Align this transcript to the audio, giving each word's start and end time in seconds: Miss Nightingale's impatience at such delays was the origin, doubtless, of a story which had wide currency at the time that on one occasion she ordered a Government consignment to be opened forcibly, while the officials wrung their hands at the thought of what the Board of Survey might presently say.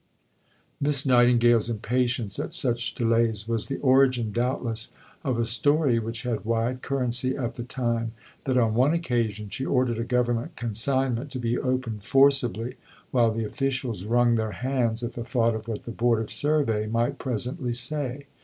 Miss 0.79 1.05
Nightingale's 1.05 1.69
impatience 1.69 2.39
at 2.39 2.55
such 2.55 2.95
delays 2.95 3.47
was 3.47 3.67
the 3.67 3.77
origin, 3.81 4.31
doubtless, 4.31 4.91
of 5.23 5.37
a 5.37 5.45
story 5.45 5.99
which 5.99 6.23
had 6.23 6.43
wide 6.43 6.81
currency 6.81 7.37
at 7.37 7.53
the 7.53 7.61
time 7.63 8.13
that 8.45 8.57
on 8.57 8.73
one 8.73 8.95
occasion 8.95 9.49
she 9.49 9.63
ordered 9.63 9.99
a 9.99 10.03
Government 10.03 10.55
consignment 10.55 11.29
to 11.29 11.37
be 11.39 11.55
opened 11.55 12.03
forcibly, 12.03 12.77
while 13.11 13.29
the 13.29 13.45
officials 13.45 14.03
wrung 14.05 14.33
their 14.33 14.53
hands 14.53 15.03
at 15.03 15.13
the 15.13 15.23
thought 15.23 15.53
of 15.53 15.67
what 15.67 15.83
the 15.83 15.91
Board 15.91 16.19
of 16.19 16.31
Survey 16.31 16.87
might 16.87 17.19
presently 17.19 17.71
say. 17.73 18.25